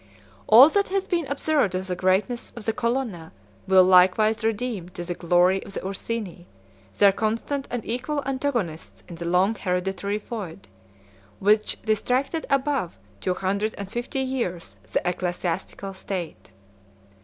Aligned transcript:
All 0.47 0.67
that 0.69 0.87
has 0.87 1.05
been 1.05 1.27
observed 1.27 1.75
of 1.75 1.85
the 1.85 1.95
greatness 1.95 2.51
of 2.55 2.65
the 2.65 2.73
Colonna 2.73 3.31
will 3.67 3.83
likewise 3.83 4.43
redound 4.43 4.95
to 4.95 5.03
the 5.03 5.13
glory 5.13 5.63
of 5.63 5.73
the 5.73 5.79
Ursini, 5.85 6.47
their 6.97 7.11
constant 7.11 7.67
and 7.69 7.85
equal 7.85 8.23
antagonists 8.25 9.03
in 9.07 9.13
the 9.13 9.25
long 9.25 9.53
hereditary 9.53 10.17
feud, 10.17 10.67
which 11.37 11.79
distracted 11.83 12.47
above 12.49 12.97
two 13.19 13.35
hundred 13.35 13.75
and 13.77 13.91
fifty 13.91 14.21
years 14.21 14.75
the 14.91 15.07
ecclesiastical 15.07 15.93
state. 15.93 16.49